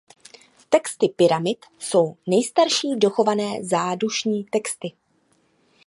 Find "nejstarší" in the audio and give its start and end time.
2.27-2.87